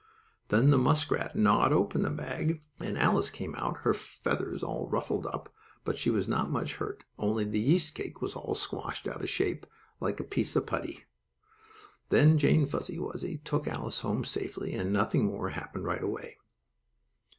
Then 0.47 0.71
the 0.71 0.79
muskrat 0.79 1.35
gnawed 1.35 1.71
open 1.71 2.01
the 2.01 2.09
bag, 2.09 2.63
and 2.79 2.97
Alice 2.97 3.29
came 3.29 3.53
out, 3.53 3.81
her 3.81 3.93
feathers 3.93 4.63
all 4.63 4.89
ruffled 4.89 5.27
up, 5.27 5.53
but 5.85 5.95
she 5.95 6.09
was 6.09 6.27
not 6.27 6.49
much 6.49 6.77
hurt; 6.77 7.03
only 7.19 7.43
the 7.43 7.59
yeast 7.59 7.93
cake 7.93 8.19
was 8.19 8.33
all 8.35 8.55
squashed 8.55 9.07
out 9.07 9.21
of 9.21 9.29
shape, 9.29 9.67
like 9.99 10.19
a 10.19 10.23
piece 10.23 10.55
of 10.55 10.65
putty. 10.65 11.03
Then 12.09 12.39
Jane 12.39 12.65
Fuzzy 12.65 12.97
Wuzzy 12.97 13.37
took 13.43 13.67
Alice 13.67 13.99
home 13.99 14.25
safely, 14.25 14.73
and 14.73 14.91
nothing 14.91 15.25
more 15.25 15.49
happened 15.49 15.85
right 15.85 16.01
away. 16.01 16.39